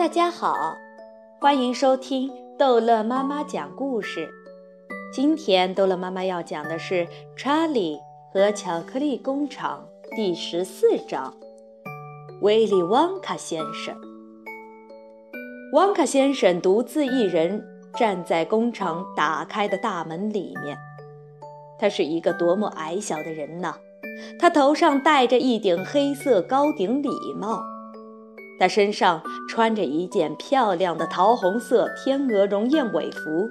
[0.00, 0.78] 大家好，
[1.38, 4.30] 欢迎收听逗乐妈妈讲故事。
[5.12, 7.04] 今天逗乐妈妈要讲的是
[7.36, 7.98] 《查理
[8.32, 9.86] 和巧克力工厂》
[10.16, 11.34] 第十四章
[12.40, 13.94] 《威利旺卡先生》。
[15.74, 17.62] 旺卡先生独自一人
[17.94, 20.78] 站在工厂打开的大门里面。
[21.78, 23.74] 他是一个多么矮小的人呐！
[24.40, 27.62] 他头上戴着一顶黑色高顶礼帽。
[28.60, 33.50] 他身上穿着一件漂亮的桃红色天鹅绒燕尾服，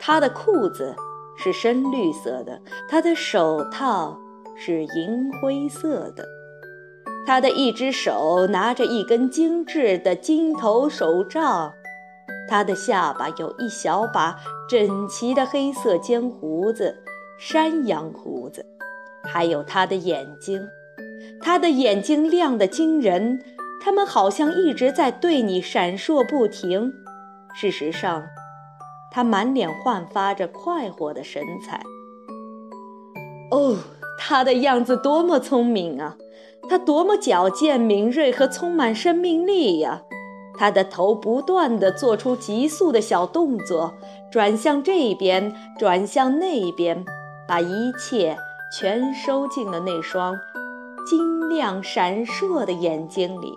[0.00, 0.96] 他的裤子
[1.36, 4.18] 是深绿色的，他的手套
[4.56, 6.26] 是银灰色的，
[7.26, 11.70] 他的一只手拿着一根精致的金头手杖，
[12.48, 14.36] 他的下巴有一小把
[14.70, 16.96] 整齐的黑色尖胡子，
[17.38, 18.64] 山羊胡子，
[19.22, 20.66] 还有他的眼睛，
[21.42, 23.38] 他的眼睛亮得惊人。
[23.84, 26.90] 他们好像一直在对你闪烁不停。
[27.54, 28.24] 事实上，
[29.12, 31.82] 他满脸焕发着快活的神采。
[33.50, 33.76] 哦，
[34.18, 36.16] 他的样子多么聪明啊！
[36.66, 40.00] 他多么矫健、敏锐和充满生命力呀！
[40.56, 43.92] 他的头不断地做出急速的小动作，
[44.32, 47.04] 转向这边，转向那边，
[47.46, 48.34] 把一切
[48.80, 50.34] 全收进了那双
[51.06, 53.54] 晶亮闪烁的眼睛里。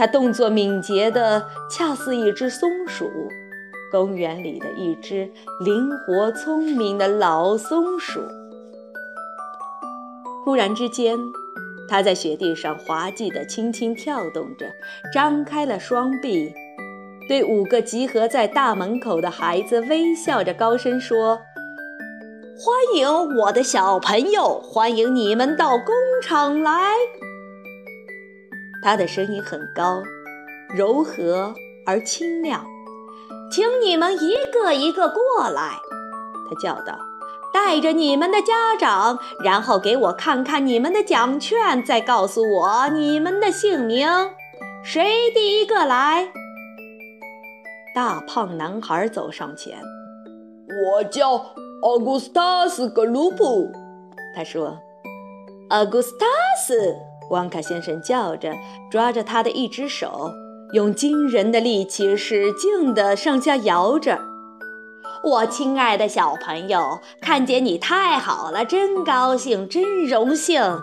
[0.00, 3.06] 他动作敏捷的，恰似一只松鼠，
[3.92, 5.30] 公园里的一只
[5.62, 8.18] 灵活聪明的老松鼠。
[10.42, 11.18] 忽然之间，
[11.86, 14.64] 他在雪地上滑稽地轻轻跳动着，
[15.12, 16.50] 张开了双臂，
[17.28, 21.38] 对五个集合在大门口的孩子微笑着，高声说
[22.56, 26.94] ：“欢迎我的小朋友，欢迎你们到工厂来。”
[28.82, 30.02] 他的声音很高，
[30.74, 31.54] 柔和
[31.86, 32.64] 而清亮，
[33.52, 35.78] 请你们一个一个过来，
[36.48, 36.98] 他叫道
[37.52, 44.08] ：“带着你们的家长，然后给我看看你们的奖券，再告诉我你们的姓名。
[44.82, 46.32] 谁第一个来？”
[47.94, 49.76] 大胖男孩走上前
[50.96, 51.32] ：“我叫
[51.82, 53.70] 奥古斯塔斯·格鲁布。”
[54.34, 54.78] 他说
[55.68, 56.24] ：“奥古斯塔
[56.66, 56.96] 斯。”
[57.30, 58.54] 旺卡先生叫着，
[58.90, 60.30] 抓着他的一只手，
[60.72, 64.20] 用惊人的力气使劲地上下摇着。
[65.22, 70.78] 我亲爱的小朋友，看见你太好了，真高兴，真荣幸。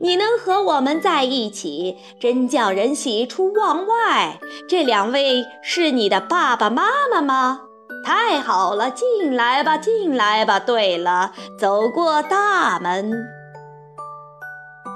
[0.00, 4.40] 你能和我们在一起，真叫人喜出望外。
[4.68, 7.60] 这两位是你的爸爸妈妈吗？
[8.04, 10.58] 太好了，进来吧，进来吧。
[10.58, 13.39] 对了，走过大门。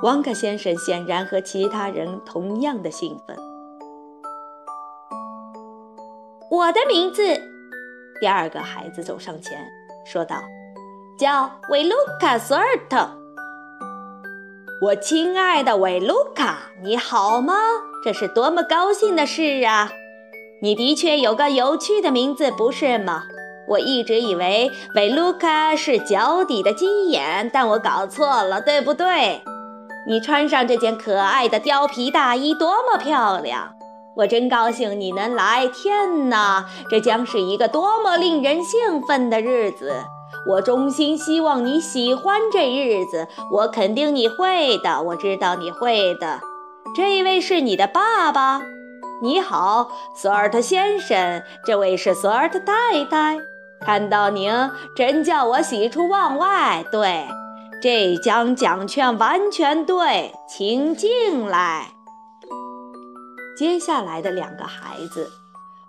[0.05, 3.35] 旺卡先生显然和其他人同样的兴奋。
[6.51, 7.23] 我的名字，
[8.21, 9.67] 第二个孩子走上前
[10.05, 10.43] 说道
[11.19, 13.09] ：“叫维卢卡·索尔特。”
[14.85, 17.55] 我亲爱的维卢卡，你好吗？
[18.05, 19.91] 这是多么高兴的事啊！
[20.61, 23.23] 你的确有个有趣的名字，不是吗？
[23.69, 29.41] 我一直以为维卢卡是脚底的鸡眼，但我搞错了，对不对？
[30.07, 33.75] 你穿上这件可爱的貂皮大衣，多么漂亮！
[34.17, 35.67] 我真高兴你能来。
[35.67, 40.05] 天哪，这将是一个多么令人兴奋的日子！
[40.51, 43.27] 我衷心希望你喜欢这日子。
[43.53, 46.41] 我肯定你会的，我知道你会的。
[46.95, 48.61] 这位是你的爸爸。
[49.23, 51.43] 你好，索尔特先生。
[51.65, 53.39] 这位是索尔特太太。
[53.81, 54.53] 看到您，
[54.95, 56.85] 真叫我喜出望外。
[56.93, 57.27] 对。
[57.83, 61.89] 这张奖券完全对，请进来。
[63.57, 65.31] 接下来的两个孩子，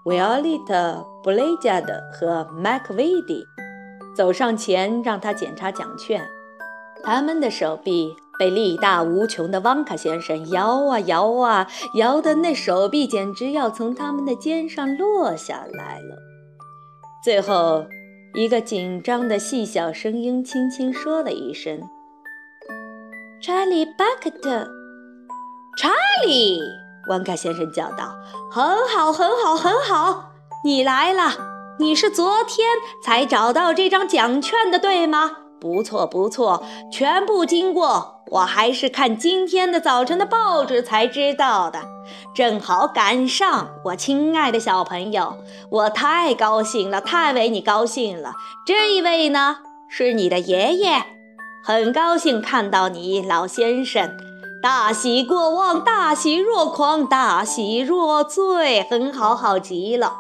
[0.04, 0.74] 维奥利特·
[1.24, 3.46] 布雷加德和麦克维迪，
[4.16, 6.28] 走上前让他检查奖券。
[7.04, 16.18] 他们的手臂被力大无穷的旺卡先生摇啊摇啊，摇的那手臂简直要从他们的肩上落下来了。
[17.24, 17.86] 最后。
[18.38, 21.80] 一个紧张的细小声音轻轻说了一声
[23.42, 24.68] ：“查理·巴克特。”
[25.80, 25.90] 查
[26.26, 26.60] 理，
[27.08, 28.14] 旺卡先生叫道
[28.52, 30.34] ：“很好，很好，很好，
[30.66, 31.32] 你来了。
[31.80, 32.68] 你是昨天
[33.02, 35.32] 才找到这张奖券的，对吗？
[35.62, 36.62] 不错，不错，
[36.92, 41.80] 全部经过。”我还是看今天的早晨的报纸才知道的，
[42.34, 43.70] 正好赶上。
[43.86, 45.38] 我亲爱的小朋友，
[45.70, 48.34] 我太高兴了，太为你高兴了。
[48.66, 49.58] 这一位呢，
[49.88, 51.04] 是你的爷爷，
[51.64, 54.10] 很高兴看到你，老先生。
[54.64, 60.14] 大喜过望，大喜若狂，大喜若醉，很好，好极了。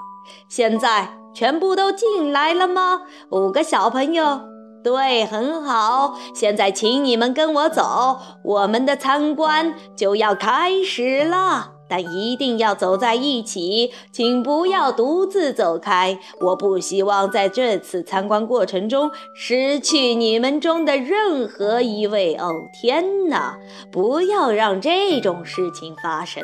[0.48, 3.02] 现在全部都进来了吗？
[3.32, 4.42] 五个小朋友，
[4.86, 6.16] 对，很好。
[6.36, 11.72] 现在请你们跟我走，我们的参观就要开始了。
[11.88, 16.20] 但一定要走在一起，请不要独自走开。
[16.40, 22.36] 我不希望在这次参观过程中失去你们中的任何一位。
[22.36, 23.58] 哦，天哪！
[23.92, 26.44] 不要让这种事情发生。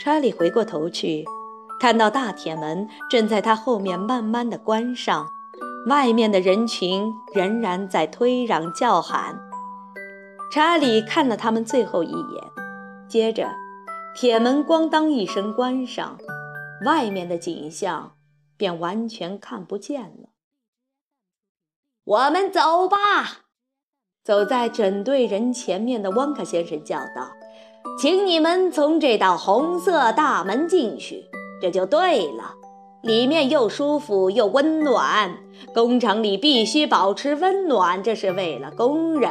[0.00, 1.24] 查理回过头去，
[1.80, 5.28] 看到大铁门正在他后面慢慢的关上，
[5.86, 9.40] 外面的人群仍然在推嚷叫喊。
[10.52, 12.44] 查理看了他们最后一眼。
[13.08, 13.48] 接着，
[14.16, 16.18] 铁门咣当一声关上，
[16.84, 18.16] 外面的景象
[18.56, 20.30] 便完全看不见了。
[22.04, 23.46] 我们走吧，
[24.24, 27.30] 走在整队人前面的汪克先生叫道
[27.98, 31.24] ：“请你们从这道红色大门进去，
[31.60, 32.54] 这就对了。
[33.06, 35.38] 里面又舒服又温暖。
[35.74, 39.30] 工厂里必须保持温暖，这是为了工人。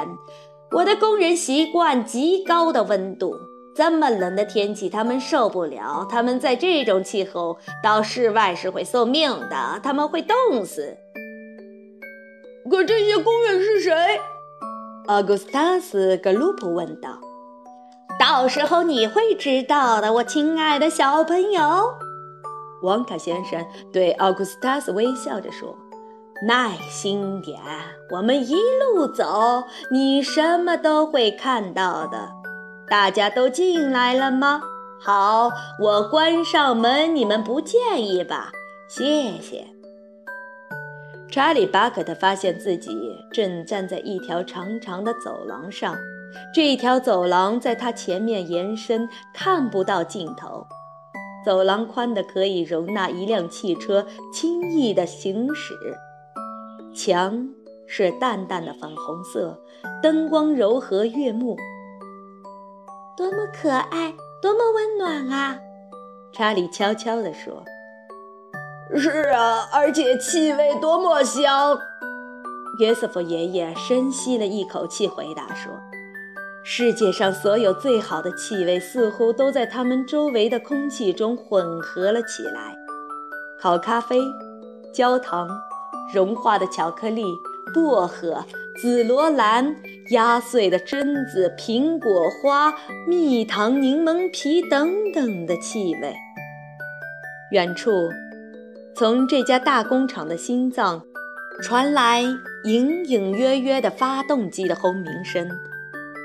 [0.71, 3.35] 我的工人习惯极高的温度。”
[3.75, 6.07] 这么冷的天气，他们受不了。
[6.09, 10.95] 他们在这种气候到室外是会送命的，他们会冻死。
[12.71, 13.91] 可这些工人是谁？
[15.07, 17.19] 阿古斯塔斯·格鲁普问道。
[18.17, 22.04] 到时候你会知道的，我亲爱的小朋友。
[22.85, 25.75] 王卡先生对奥古斯塔斯微笑着说
[26.47, 27.59] ：“耐心点，
[28.11, 28.55] 我们一
[28.93, 32.31] 路走，你什么都会看到的。”
[32.87, 34.61] 大家都进来了吗？
[35.01, 35.49] 好，
[35.81, 38.51] 我关上门，你们不介意吧？
[38.87, 39.65] 谢谢。
[41.31, 42.91] 查理·巴克特发现自己
[43.33, 45.95] 正站在一条长长的走廊上，
[46.53, 50.65] 这条走廊在他前面延伸，看不到尽头。
[51.45, 55.75] 走廊宽的可以容纳一辆汽车轻易的行驶。
[56.93, 57.49] 墙
[57.87, 59.61] 是淡淡的粉红色，
[60.01, 61.55] 灯光柔和悦目。
[63.15, 65.59] 多么可爱，多么温暖啊！
[66.33, 67.63] 查理悄悄地说
[68.97, 71.77] ：“是啊，而且气味多么香。”
[72.79, 75.71] 约瑟夫爷爷深吸了一口气，回答说
[76.67, 82.75] ：“世界上所有最好的气味似乎都在他们周围的空气中混合了起来：
[83.61, 84.19] 烤咖啡、
[84.91, 85.47] 焦糖、
[86.11, 87.23] 融化的巧克力、
[87.71, 88.43] 薄荷。”
[88.81, 89.73] 紫罗兰、
[90.09, 92.73] 压碎的榛子、苹果花、
[93.07, 96.13] 蜜糖、柠檬皮等等的气味。
[97.51, 97.91] 远处，
[98.93, 101.01] 从这家大工厂的心脏，
[101.61, 102.21] 传来
[102.65, 105.47] 隐隐约约的发动机的轰鸣声，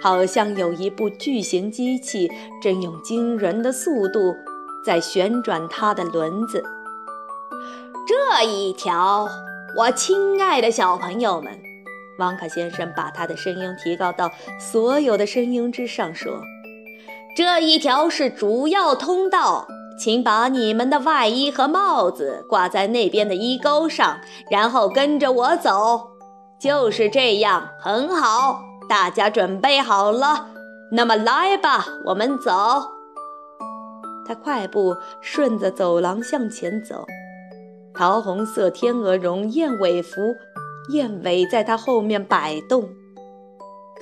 [0.02, 2.30] 好像有一部巨型机器
[2.62, 4.34] 正用惊人的速度
[4.84, 6.62] 在旋转它的轮子。
[8.08, 9.28] 这一条，
[9.76, 11.58] 我亲爱的小朋友们。
[12.18, 16.42] 汪卡先生把他的声音提高到所有的声音之上，说
[17.34, 19.66] ：“这一条是主要通道，
[19.98, 24.20] 请把你们的外衣和帽子挂在那边的衣钩上，
[24.50, 26.08] 然后跟着我走。
[26.58, 30.48] 就是这样，很好，大家准备好了，
[30.90, 32.50] 那么来吧，我们走。”
[34.26, 37.06] 他快步顺着走廊向前走，
[37.94, 40.34] 桃红色天鹅绒燕尾服。
[40.88, 42.88] 燕尾在他后面摆动，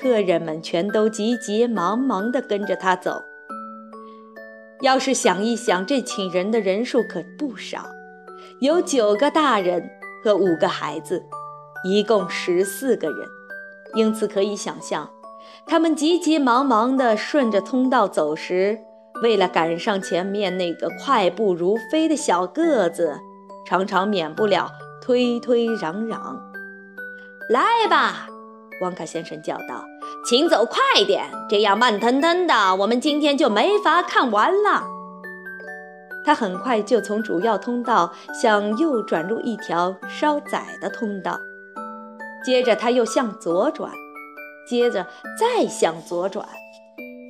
[0.01, 3.21] 客人们全都急急忙忙地跟着他走。
[4.81, 7.85] 要是想一想，这请人的人数可不少，
[8.61, 9.91] 有九个大人
[10.25, 11.23] 和五个孩子，
[11.85, 13.38] 一共十四个人。
[13.95, 15.11] 因此可以想象，
[15.67, 18.79] 他们急急忙忙地顺着通道走时，
[19.23, 23.19] 为了赶上前面那个快步如飞的小个子，
[23.67, 24.71] 常常免不了
[25.03, 26.19] 推推攘攘。
[27.51, 28.29] 来吧，
[28.83, 29.85] 汪卡先生叫道
[30.29, 34.85] ：“请走快点，这样慢腾腾的，我们今天就没法看完了。”
[36.27, 41.39] 他很快就从主要通道向右转入一条稍窄的通道，
[42.49, 43.93] 接着他又向左转，
[44.67, 45.07] 接着
[45.39, 46.49] 再向左转，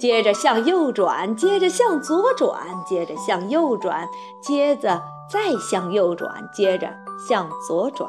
[0.00, 2.56] 接着向右转，接着向左转，
[2.86, 4.06] 接着向右转，
[4.40, 6.88] 接着再向右转，接着
[7.28, 8.08] 向左转。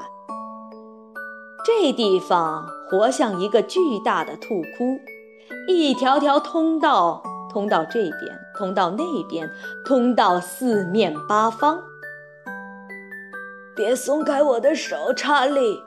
[1.66, 5.00] 这地方活像一个巨大的兔窟，
[5.68, 9.50] 一条条通道通到这边，通到那边，
[9.84, 11.82] 通到四面八方。
[13.76, 15.82] 别松开我的手，查理！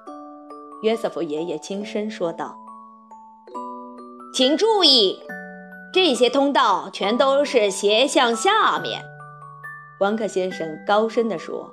[0.83, 2.59] 约瑟夫爷爷轻声说道
[4.35, 5.23] ：“请注意，
[5.93, 9.01] 这些通道全都是斜向下面。
[10.01, 11.73] 王克先生高声地说：“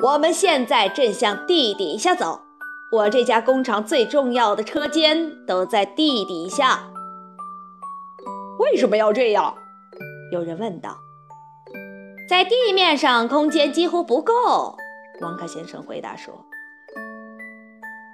[0.00, 2.40] 我们现在正向地底下走。
[2.92, 6.88] 我这家工厂最重要的车间都在地底下。”
[8.60, 9.56] 为什么要这样？
[10.30, 10.98] 有人问道。
[12.30, 14.76] “在地面上空间几乎不够。”
[15.20, 16.32] 王克先生回答说。“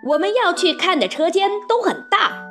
[0.06, 2.46] 我们要去看的车间都很大。”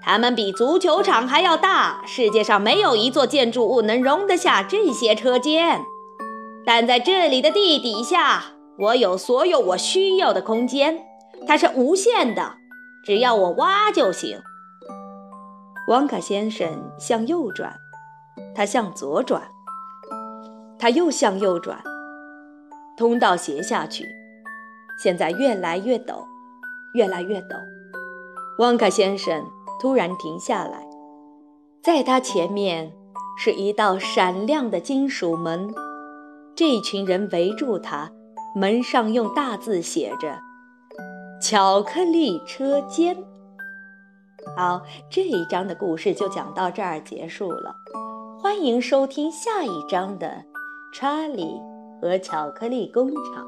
[0.00, 5.80] 它们比足球场还要大，世界上没有一座建筑物能容得下这些车间。
[6.66, 8.44] 但在这里的地底下，
[8.78, 10.98] 我有所有我需要的空间，
[11.46, 12.56] 它是无限的，
[13.04, 14.38] 只要我挖就行。
[15.88, 17.74] 汪卡先生向右转，
[18.54, 19.42] 他向左转，
[20.78, 21.82] 他又向右转，
[22.96, 24.06] 通道斜下去，
[25.02, 26.24] 现在越来越陡，
[26.94, 27.56] 越来越陡。
[28.58, 29.44] 汪卡先生。
[29.80, 30.86] 突然停下来，
[31.82, 32.90] 在他前面
[33.36, 35.74] 是一道闪亮的金属门。
[36.54, 38.10] 这群人围住他，
[38.54, 40.38] 门上用大字写着
[41.42, 43.14] “巧克力车间”。
[44.56, 47.74] 好，这一章的故事就讲到这儿结束了。
[48.40, 50.28] 欢迎收听下一章的
[50.94, 51.60] 《查理
[52.00, 53.44] 和巧克力工厂》。